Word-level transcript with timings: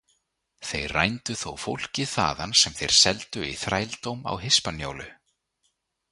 Þeir 0.67 0.93
rændu 0.95 1.33
þó 1.41 1.51
fólki 1.65 2.05
þaðan 2.13 2.55
sem 2.61 2.75
þeir 2.79 2.95
seldu 3.01 3.43
í 3.49 3.51
þrældóm 3.65 4.25
á 4.31 4.33
Hispaníólu. 4.47 5.07